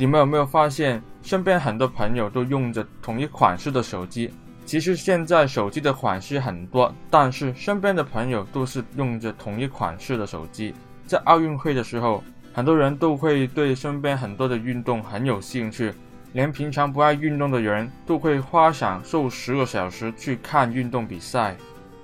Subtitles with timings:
[0.00, 4.32] 你们有没有发现，身边很多朋友都用着同一款式的手机？
[4.64, 10.74] 其实现在手机的款式很多，但是身边的朋友都是用着同一款式的手机。
[11.04, 15.92] 在奥运会的时候，很多人都会对身边很多的运动很有兴趣，
[16.32, 21.54] 连平常不爱运动的人都会花上数十个小时去看运动比赛。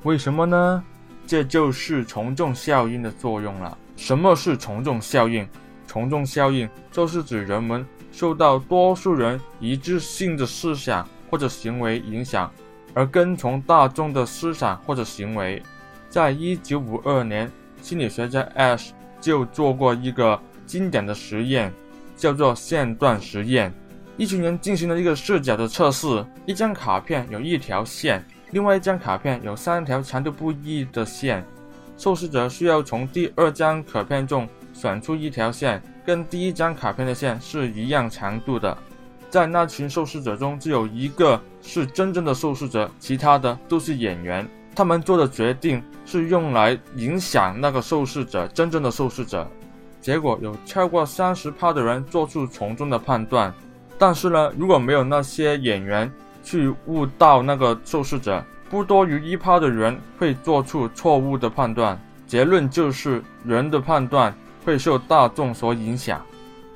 [0.03, 0.85] 为什么呢？
[1.27, 3.79] 这就是从众效应的作用了。
[3.97, 5.49] 什么是从众效应？
[5.97, 12.53] 从众效应就是指人们受到多数人一致性的思想或者行为影响，
[12.93, 15.63] 而跟从大众的思想或者行为。
[16.11, 18.91] 在一九五二年，心理学家 Ash
[19.23, 21.73] 就做过一个经典的实验，
[22.15, 23.73] 叫做线段实验。
[24.19, 31.43] 一群人进行了一个视角的测试，一张卡片有一条线，另外一张卡片有三条长度不一的线。
[31.97, 38.77] 受试者需要从第二张卡片中选出一条线，跟第一张卡片的线是一样长度的。
[39.31, 44.47] 在那群受试者中，只有一个是真正的受试者，其他的都是演员。
[44.75, 49.49] 他们做的决定是用来影响那个受试者，真正的受试者。
[50.03, 53.53] 结果有超过三十趴的人做出从众的判断。
[53.99, 56.13] 但是呢，如果没有那些演员
[56.45, 61.99] 去误导那个受试者，不多于一趴的人会做出错误的判断。
[62.27, 64.35] 结论就是，人的判断
[64.67, 66.21] 会受大众所影响。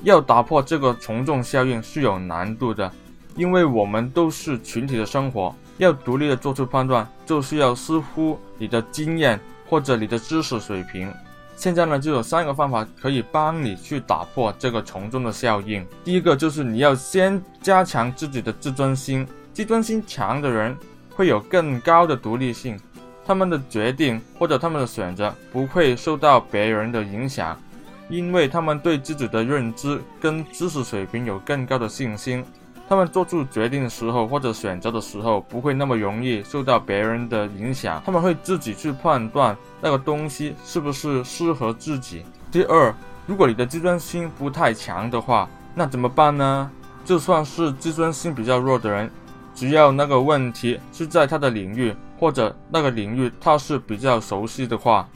[0.02, 2.90] 要打破这个从众效应是有难度的，
[3.34, 11.12] 因为我们都是群体的生活，要独立的做出判断，就是要似乎你的经验或者你的知识水平。
[11.56, 15.84] 现在呢，就有三个方法可以帮你去打破这个从众的效应。
[16.04, 20.76] 第一个就是你要先加强自己的自尊心，自尊心强的人。
[21.16, 22.80] 会有更高的独立性，
[23.26, 27.60] 他们的决定或者他们的选择不会受到别人的影响，
[28.10, 32.44] 因为他们对自己的认知跟知识水平有更高的信心。
[32.88, 42.24] 他们做出决定的时候或者选择的时候不会那么容易受到别人的影响，他们会自己去判断那个东西是不是适合自己。
[42.50, 42.92] 第二，
[43.26, 46.68] 如果你的自尊心不太强的话，那怎么办呢？
[47.04, 49.08] 就算是自尊心比较弱的人。
[49.54, 55.08] 只要那个问题是在他的领域，或者那个领域他是比较熟悉的话，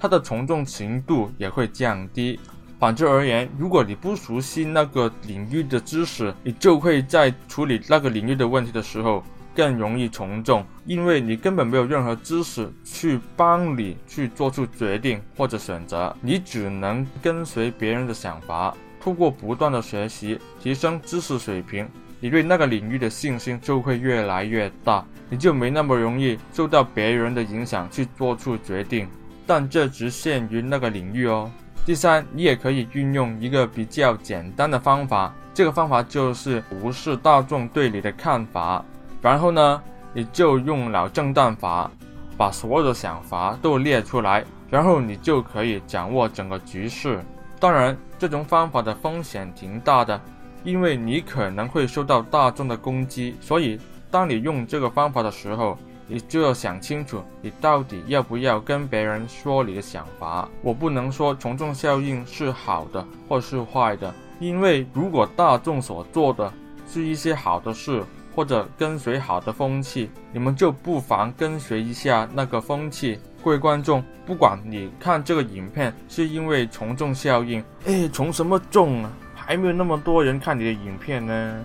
[0.00, 2.40] 它的从众程度也会降低。
[2.78, 9.22] 反之而言，如果你不熟悉那个领域的知识，你就会在处理那个领域的问题的时候
[9.54, 21.86] 更容易从众，因为你根本没有任何知识去帮你去做出决定或者选择，你只能跟随别人的想法，通过不断的学习提升知识水平。
[22.18, 29.06] 你对那个领域的信心就会越来越大，你就没那么容易受到别人的影响去做出决定。
[29.50, 31.50] 但这只限于那个领域哦。
[31.84, 38.84] 第三，你也可以运用一个比较简单的方法，这个方法就是无视大众对你的看法，
[39.20, 41.90] 然后呢，你就用脑震荡法，
[42.36, 47.20] 把所有的想法都列出来，然后你就可以掌握整个局势。
[47.58, 50.20] 当然，这种方法的风险挺大的。
[50.62, 53.80] 因为你可能会受到大众的攻击，所以
[54.12, 55.76] 当你用这个方法的时候，
[56.10, 60.48] 你就要想清楚，你到底要不要跟别人说你的想法。
[60.60, 66.52] 我不能说从众效应是好的或是坏的，因为如果大众所做的
[66.88, 68.02] 是一些好的事，
[68.34, 73.16] 或者跟随好的风气，你们就不妨跟随一下那个风气。
[73.44, 79.12] 各位观众，不管你看这个影片是因为从众效应，哎，从什么众啊？
[79.34, 81.64] 还没有那么多人看你的影片呢，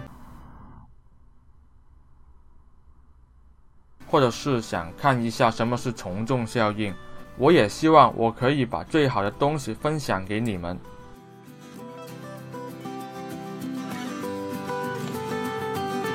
[4.16, 6.94] 或者是想看一下什么是从众效应，
[7.38, 10.80] 我也希望我可以把最好的东西分享给你们。